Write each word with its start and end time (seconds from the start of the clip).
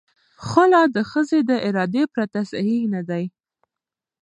خلع 0.47 0.83
د 0.95 0.97
ښځې 1.11 1.39
د 1.49 1.51
ارادې 1.67 2.03
پرته 2.13 2.39
صحیح 2.51 2.81
نه 2.93 3.01
دی. 3.09 3.23